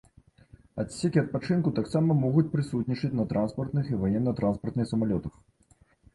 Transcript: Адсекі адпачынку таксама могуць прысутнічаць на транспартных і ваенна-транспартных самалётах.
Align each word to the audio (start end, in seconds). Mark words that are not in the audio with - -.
Адсекі 0.83 1.19
адпачынку 1.21 1.73
таксама 1.79 2.15
могуць 2.23 2.45
прысутнічаць 2.55 3.13
на 3.21 3.27
транспартных 3.35 3.85
і 3.93 4.01
ваенна-транспартных 4.07 4.85
самалётах. 4.95 5.33